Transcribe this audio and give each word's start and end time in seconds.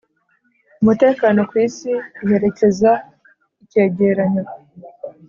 umutekano 0.81 1.39
ku 1.49 1.55
isi 1.65 1.93
iherekeza 2.23 2.91
icyegeranyo 3.63 4.43